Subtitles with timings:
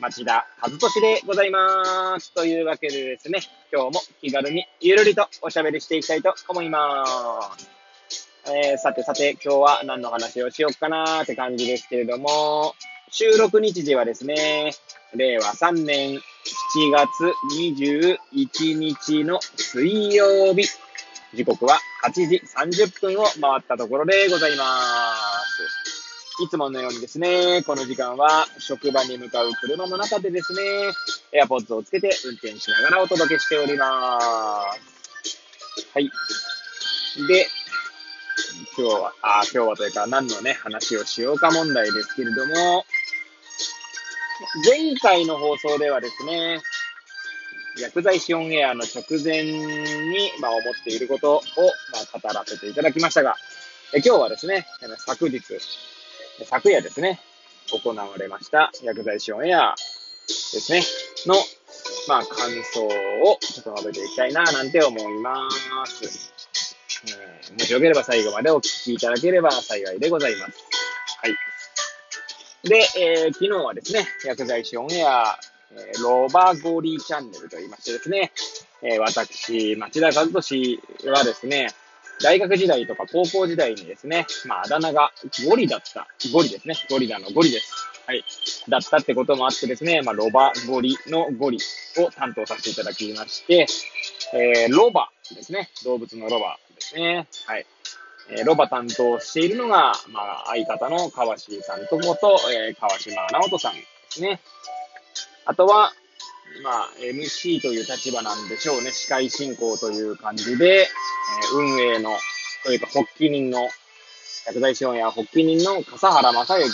[0.00, 2.32] 町田和俊でございます。
[2.32, 3.40] というわけでですね、
[3.72, 7.04] 今日も気軽にゆるりとおしゃべりしていきたいと思いま
[7.56, 7.70] す。
[8.52, 12.74] えー、さてさて、今日は何の話をしようかなーって感じですけれども、
[13.10, 14.72] 収録日時はですね、
[15.14, 16.20] 令和3年7
[16.90, 20.66] 月21日の水曜日、
[21.34, 24.64] 時刻は8時30分を回ったところでございま
[25.14, 25.21] す。
[26.40, 30.60] いつものようにですね、この時間は職場に向かう車の中でですね、
[31.32, 34.24] AirPods をつけて運転しながらお届けしております。
[35.92, 36.10] はい。
[37.28, 37.46] で、
[38.78, 42.84] 今日は、あ、今日はというか何のね、話をしようか問題ですけれども、
[44.64, 46.62] 前回の放送ではですね、
[47.78, 51.42] 薬剤師オンエアの直前に、まあ、思っていることを、
[51.92, 53.36] まあ、語らせていただきましたが、
[53.94, 54.66] え今日はですね、
[55.06, 55.42] 昨日、
[56.44, 57.20] 昨夜ですね、
[57.70, 59.74] 行われました薬剤師オンエア
[60.26, 60.82] ですね、
[61.26, 61.34] の、
[62.08, 65.48] まあ、感想をちょっと述べていきたいな、なんて思いま
[65.86, 66.32] す。
[67.06, 70.64] えーもしよければ最後までお聞きいただければ幸いでございます。
[71.20, 71.36] はい。
[72.68, 75.38] で、えー昨日はですね、薬剤師オンエア、
[75.72, 78.32] えーロバゴリーチャンネルと言いましてですね、
[78.82, 81.68] えー私、町田和俊はですね、
[82.22, 85.12] 大学時代とか高校時代にですね、まあ、あだ名が
[85.48, 86.06] ゴリだった。
[86.32, 86.74] ゴリですね。
[86.90, 87.72] ゴリラのゴリです。
[88.06, 88.24] はい。
[88.68, 91.58] だったってこともあってですね、まあ、ロバゴリのゴリ
[91.98, 93.66] を担当させていただきまして、
[94.34, 95.68] えーロバですね。
[95.84, 97.26] 動物のロバですね。
[97.46, 97.66] はい。
[98.30, 104.40] えーロバ担当しているのが、まあ、相方の川椎さんとこと、えー川島直人さんですね。
[105.44, 105.92] あとは、
[106.62, 108.90] まあ、MC という立場なんでしょうね。
[108.92, 112.16] 司会進行という感じで、えー運営の、
[112.64, 113.68] というか、発起人の、
[114.46, 116.68] 薬剤師オンエア発起人の笠原正幸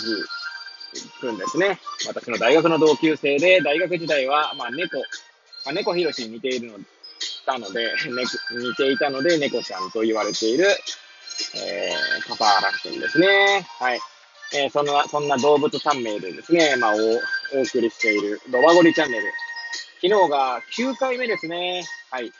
[1.21, 1.79] くんですね。
[2.07, 5.03] 私の大学の同級生で、大学時代は、まあ、猫、ま
[5.67, 6.79] あ、猫ひろしに似ているの、
[7.45, 10.65] たので、 ね、似ていたので、猫ちゃんと言われている、
[11.55, 13.67] えー、笠原くんですね。
[13.79, 13.99] はい。
[14.53, 19.23] えーそんな、そんな動物3名でですね、まあ、お、お送りしている、ロバゴリチャンネル。
[20.01, 21.83] 昨日が9回目ですね。
[22.09, 22.27] はい。
[22.27, 22.31] い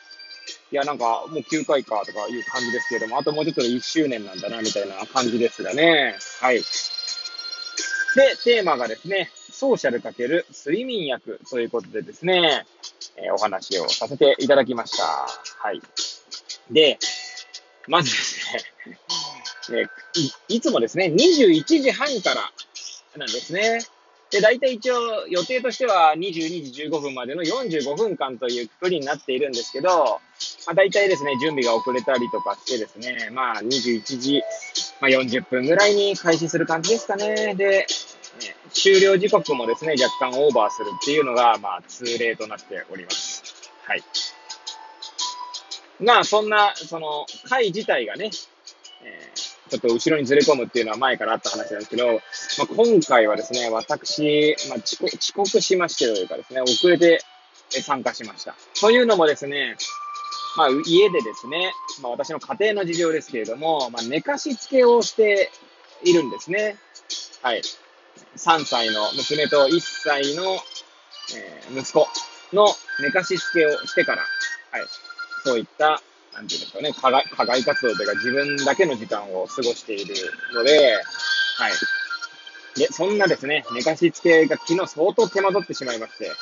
[0.70, 6.16] や、なんか、もう9回かとかいう感じですけれども、あともうちょっとで1周年なんだな、みたいな感じですがね。
[6.40, 6.56] はい。
[6.56, 6.64] で、
[8.44, 12.64] テーマがですね、ソーシャル×睡眠薬ということでですね、
[13.16, 15.04] えーお話をさせていただきました。
[15.04, 15.82] はい。
[16.70, 16.98] で、
[17.86, 19.88] まずですね、 ね
[20.48, 22.50] いいつもですね、21時半から
[23.16, 23.80] なんですね。
[24.30, 30.20] で、大体一応予定としては22時15分までの45分間というくくりになっているんですけど、
[30.66, 34.42] まあ、大体ですね、準備が遅れたりとかしてですね、まあ21時、
[35.00, 37.54] まあ、40分ぐらいに開始する感じですかね。
[37.56, 37.86] で、
[38.72, 43.42] 終了時刻もですね、若干オーバーするっていうのが、まあ通例となっております。
[43.84, 44.02] はい。
[46.00, 48.30] まあ、そんな、その、会自体がね、
[49.70, 52.12] ちょっと後ろにずれ込むっていうのは前からあった話なんですけど、ま
[52.64, 54.98] あ、今回はですね、私、まあ、遅
[55.34, 57.20] 刻しましてというかですね、遅れて
[57.70, 58.54] 参加しました。
[58.80, 59.76] というのもですね、
[60.56, 61.72] まあ、家でですね、
[62.02, 65.50] まあ、私の家庭の事情ですけれども、まあ、寝かしつけをして
[66.04, 66.76] いるんですね。
[67.42, 67.62] はい。
[68.36, 70.58] 3歳の娘と1歳の、
[71.36, 72.08] えー息子
[72.52, 72.66] の
[73.00, 74.22] 寝かしつけをしてから、
[74.72, 74.86] はい。
[75.44, 76.02] そういった、
[76.34, 80.14] なんていうんですかね、課外課外活動というか自分だけの時間を過ごしている
[80.54, 81.02] ので、
[81.56, 81.72] はい。
[82.76, 86.36] で、そんなですね、寝かしつけが昨日相当手間取ってしまいまして、はい。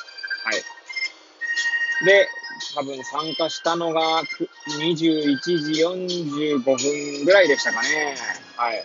[2.05, 2.27] で、
[2.75, 4.21] 多分参加したのが
[4.79, 8.15] 21時45分ぐらいでしたかね。
[8.55, 8.83] はい。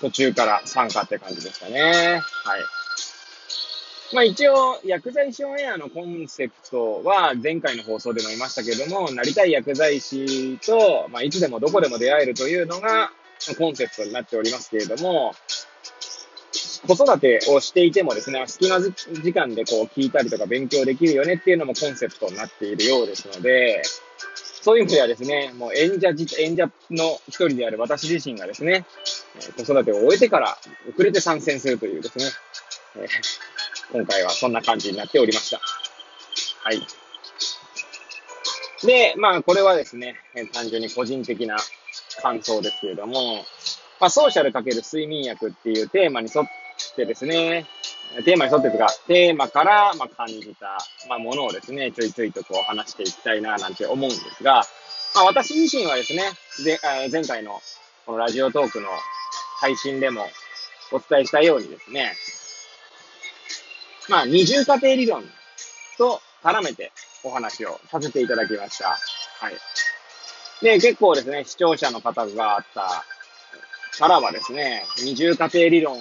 [0.00, 1.82] 途中から参加って感じでしたね。
[1.82, 2.62] はい。
[4.12, 13.10] まあ一応、薬剤師オンエアのコンセプトは前回の放送でも言いましたけれども、なりたい薬剤師と、まあいつでもどこでも出会えるというのが
[13.58, 15.34] コンセプトになっておりますけれども、
[16.86, 23.82] 子育てをしていてもですね、隙間時間でこう聞いたりとか勉強できるよねっていうのもコンセプトになっているようですので、
[24.60, 28.84] そういう意味ではですね、もう演者、演者の一人である私自身がですね、
[29.56, 30.58] 子育てを終えてから
[30.92, 32.24] 遅れて参戦するというですね、
[32.96, 33.51] えー
[33.90, 35.60] 今回はそんな感じになっておりました。
[36.62, 36.80] はい。
[38.86, 40.16] で、まあ、これはですね、
[40.52, 41.56] 単純に個人的な
[42.20, 43.44] 感想ですけれども、
[44.00, 46.46] まあ、ソーシャルかける睡眠薬っていうテーマに沿っ
[46.96, 47.66] てですね、
[48.24, 50.78] テーマに沿ってとか、テーマから、ま感じた、
[51.08, 54.64] まあ、ものをですね、ちょいちょいとこう話していきたいな、なんて思うんですが、
[55.14, 56.22] まあ、私自身はですね、
[56.64, 56.78] で
[57.10, 57.60] 前回の
[58.06, 58.88] このラジオトークの
[59.60, 60.26] 配信でも
[60.90, 62.12] お伝えしたようにですね、
[64.12, 65.24] まあ、二重家庭理論
[65.96, 66.92] と絡めて
[67.24, 68.88] お話をさせていただきました。
[68.88, 69.54] はい。
[70.62, 73.04] で、結構ですね、視聴者の方があった
[73.98, 76.00] からはですね、二重家庭理論っ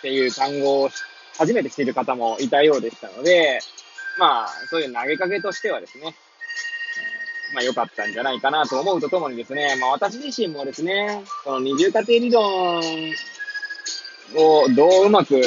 [0.00, 0.90] ていう単語を
[1.36, 3.60] 初めて知ってる方もいたようでしたので、
[4.18, 6.16] まあ、そういう投げかけとしてはですね、
[7.52, 12.80] まあ良かったんじゃないかなと思うとともにですね、まあ私自身もですね、この二重家庭理論
[14.36, 15.42] をどううまく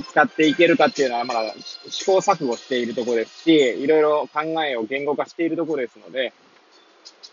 [0.00, 1.54] 使っていけるかっていうのはまだ
[1.88, 6.32] 試行錯誤しているところですし、いろいろ考えを言語化しているところですので、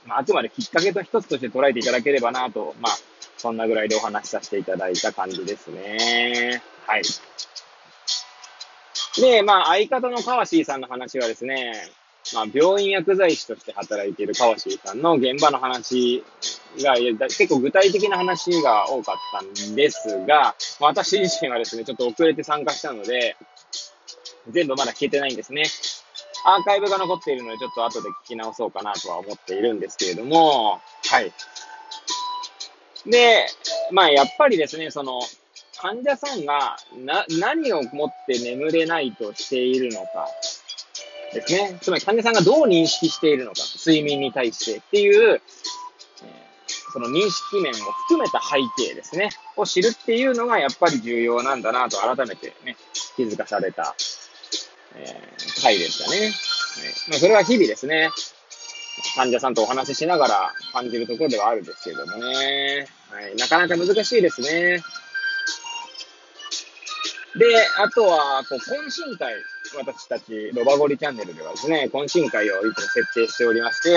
[0.05, 2.97] まあ、あくまできっかけと一つとして捉えていただければなと、まあ、
[3.37, 6.61] そんなぐらいでお話しさせていただいた感じですね。
[6.85, 7.03] はい。
[9.21, 11.73] で、まあ、相方の川ーさんの話はですね、
[12.33, 16.23] まあ、病院薬剤師として働いている川椎さんの現場の話
[16.81, 23.35] が、結構具体的な話が多かったんですが、私自身はですね、ちょっと遅れて参加したので、
[24.49, 25.63] 全部まだ聞けてないんですね。
[26.45, 30.79] アーカイブが残っているので、ちょっと後で聞き直そうかなとは思っているんですけれども、
[31.09, 31.33] はい。
[33.05, 33.47] で、
[33.91, 35.21] まあ、やっぱりですね、その、
[35.81, 40.27] 患者さんがな、何をもって眠れないとしているのか、
[41.33, 41.77] ですね。
[41.81, 45.41] つまり患者さんがどう認識しているのか、睡眠に対してっていう、えー、
[46.91, 52.75] その認識面を含めた背景ですね、を知るっていうのがやっぱり重要なんだなと改めてね、
[53.15, 53.95] 気づかされた、
[54.95, 56.17] えー、回でしたね。
[56.19, 56.29] はい
[57.09, 58.09] まあ、それは日々ですね、
[59.15, 64.81] 患者さんとお話ししながら感じるところではあるんですけどもね、はい、なかなか難しいですね。
[67.37, 67.45] で、
[67.77, 69.33] あとは、こう、懇親会。
[69.77, 73.93] 私たち、ロバゴリチャンネルではですね、懇親会をいつも設定しておりまして、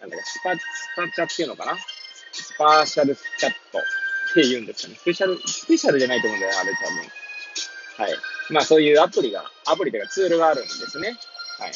[0.00, 0.60] なんだか、スパ、ス
[0.96, 1.76] パチャっていうのかな？
[2.32, 3.82] スパーシャルチャットっ
[4.34, 4.96] て言うんですかね。
[4.96, 8.06] スペシャル、スペシャルじゃないと思うんだよ、あれ多分。
[8.06, 8.16] はい。
[8.50, 11.16] まあそういうアプリが、アプリというかツールがあるんですね。
[11.58, 11.72] はい。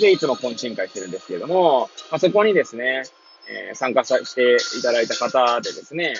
[0.00, 3.04] で、いつも懇親会してるんですけれども、まあそこにですね、
[3.48, 6.14] えー、参加させていただいた方でですね、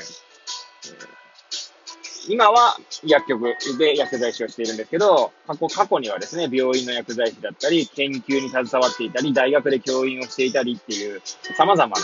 [2.28, 11.20] 今は薬局で薬剤師をしているんですけど、過去、過去にはですね、病院の薬剤師だったり、研究に携わっていたり、大学で教員をしていたりっていう、
[11.56, 11.96] 様々な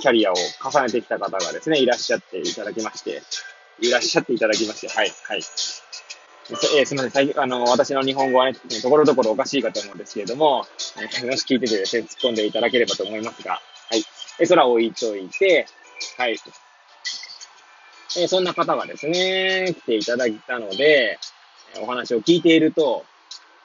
[0.00, 0.34] キャリアを
[0.64, 3.22] 重ねてきた方がですね、いらっしゃっていただきまして、
[3.80, 5.42] いらっしゃっていただきまして、はい、はい。
[6.76, 10.66] え、すみません、最近あの、私の日本語はね、ところどころおかしいかと思うんですけれども、
[10.96, 13.60] えー、もし聞いててですね、突っ込んでいただければと思いますが、
[13.90, 14.02] はい。
[14.38, 15.66] え、それは置いといて、
[16.16, 16.38] はい。
[18.18, 21.18] えー、そんな方がですね、来ていただいたので、
[21.80, 23.04] お話を聞いていると、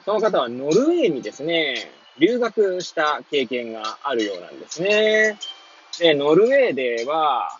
[0.04, 5.38] その方はノルウェーにですね、留学した経験があるようなんですね。
[5.98, 7.58] で、ノルウェーでは、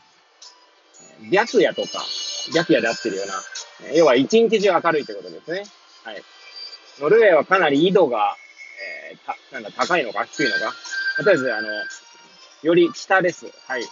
[1.32, 2.04] 白夜とか、
[2.52, 3.26] 白夜で合ってるよう
[3.86, 5.64] な、要は一日中明るいということですね。
[6.04, 6.22] はい。
[7.00, 8.36] ノルウェーはかなり緯度が、
[9.10, 10.74] えー、た、なんだ、高いのか低いのか。
[11.16, 11.68] とりあえず、あの、
[12.62, 13.46] より北です。
[13.66, 13.82] はい。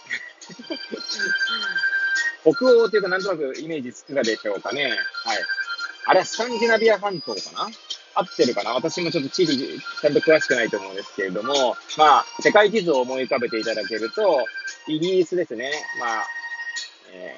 [2.42, 4.84] 北欧というかなんとなくイメージつくかでしょうかね。
[4.84, 4.96] はい。
[6.06, 7.68] あれはスカンジナビア半島かな？
[8.14, 8.74] 合ってるかな？
[8.74, 14.44] 私もちょっと地理ちゃんと詳しくないと思うんですけれども、まあ、世界地図を思い浮かべていただけると、
[14.88, 15.70] イギリスですね。
[16.00, 16.26] まあ、
[17.12, 17.36] え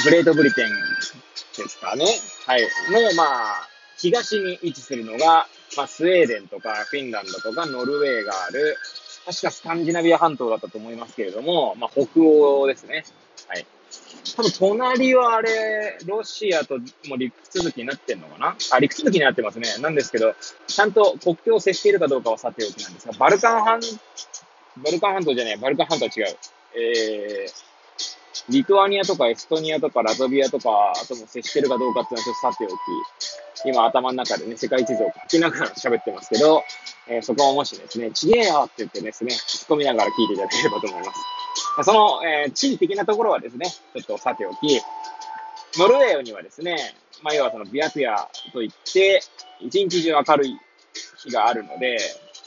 [0.00, 0.68] ー、グレートブリテン
[1.56, 2.04] ですかね。
[2.46, 2.62] はい。
[2.90, 8.76] の、まあ、東に位置するのが、まあ、スウェーデンとかフィンランドとかノルウェーがある、
[9.26, 13.04] 確かスカンジナビア半島だったと思いますけれども、まあ、北欧ですね。
[13.48, 13.66] はい。
[14.36, 18.56] 多分、隣はあれ、ロシアとも陸続きになってんのかな？
[18.72, 19.68] あ、陸続きになってますね。
[19.80, 20.34] なんですけど、
[20.66, 23.80] ちゃんと国境を接しているかどうかはさておきなんですが、バルカン半、
[24.82, 26.36] バルカン半島じゃない、バルカン半島は違う。
[26.76, 36.62] えー、リトアニアとかエストニアとかラトビアとかとも接してるかどうかっていうのはちょっとさておき、今頭の中でね、世界地図を書きながら喋ってますけど、
[37.08, 41.20] えー、そこをもしですね、ちげえよって言ってですね、突っ込みながら聞いていただければと思います。
[41.82, 44.80] その、えー、地理的なところはですね、ちょっとさておき、
[45.76, 46.76] ノルウェーにはですね、
[47.22, 49.20] まあ、要はそのビアピアといって、
[49.60, 50.58] 一日中明るい
[51.24, 51.96] 日があるので、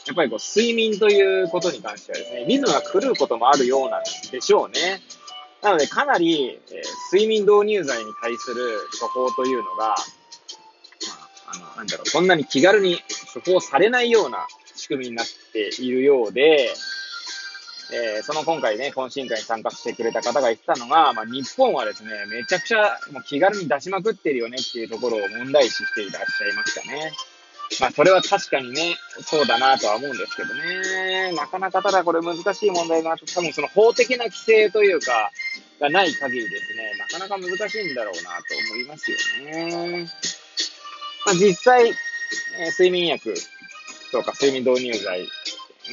[0.06, 5.02] やっぱりこう睡眠ということに関してはですね、リズムが狂うこともあるようなんでしょうね。
[5.62, 9.96] なので、かなり、えー、睡眠導入剤に対する処方というのが、まあ、
[11.48, 12.98] あの、なんだろう、そんなに気軽に
[13.32, 16.72] 処方されないような仕組みになっているようで、
[17.90, 27.12] えー、その今回ね、懇親会に参加してくれた方が言ってたのが、まあ、日本はですね、めちゃくちゃもう気軽に出しまくってるよねっていうところを問題視していらっしゃいましたね。
[27.80, 31.32] まあ、それは確かにね、そうだなとは思うんですけどね。
[31.32, 35.30] なかなかただこれ難しい問題があって、多分その法的な規制というか、
[35.80, 40.08] がない限りですね、なかなか難しいんだろうなと思いますよね。
[41.24, 41.92] まあ、実際、
[42.58, 43.34] え、睡眠薬
[44.12, 45.28] とか睡眠導入剤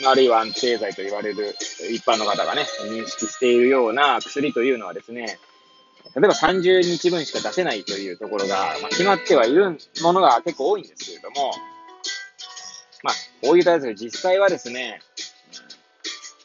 [0.04, 1.56] あるいは安定剤と言われる
[1.90, 5.40] 一般の方がね、認識しているような薬というのはですね、
[6.16, 11.52] 例えば30日分しか出せないというところが、まあ、決まってはいるものが結構多いんですけれども、
[13.04, 15.00] まあ、こういうタイプで実際はですね、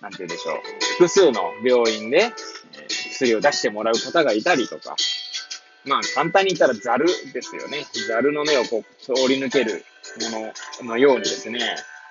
[0.01, 0.57] なんて言うでしょう、
[0.99, 2.33] 複数の病院で
[3.11, 4.97] 薬を出してもらう方がいたりとか、
[5.85, 7.87] まあ、簡単に言ったらザルですよね。
[8.07, 9.85] ザルの目をこう通り抜ける
[10.31, 10.53] も
[10.83, 11.61] ののようにですね、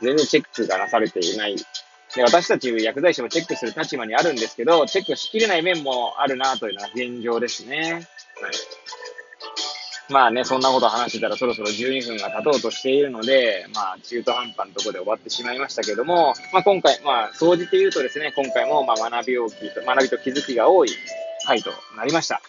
[0.01, 1.55] 全然チェックがなされていない。
[2.15, 8.07] で私たち薬剤師もチェックする立場にあるんですけど、チェックしきれない面もあるなというのが現状ですね。
[8.41, 8.51] はい。
[10.09, 20.89] まあね、そんなこと話してたらそろそろ12分が経とうとしているので、まあ中途半端なところで終わってしまいましたけども、まあ今回、まあ総じて言うとですね、今回もま学びをきと、学びと気づきが多い
[21.45, 22.41] 回となりました。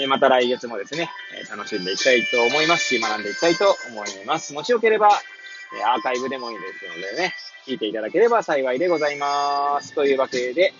[0.00, 4.52] えまた来月もですね、え楽しんでいきたいと思いますし、学んでいきたいと思います。
[4.52, 5.08] もしよければ、
[5.78, 7.34] えアーカイブでもいいですのでね、
[7.66, 9.94] 聞いていただければ幸いでございます。
[9.94, 10.72] というわけで、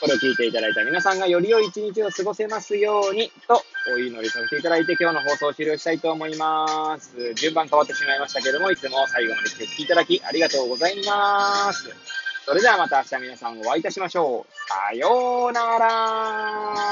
[0.00, 3.62] これを聞いていただいた皆さんがより良い一日を過ごせますようにと
[3.94, 7.34] お祈りさせていただいて今日の放送を終了したいと思います。
[7.34, 11.88] 順番変わってしまいましたけども、いつも最後まで聞いていただきありがとうございます。
[12.44, 14.52] それではまた明日皆さんお会いいたしましょう。
[14.68, 16.84] さようなら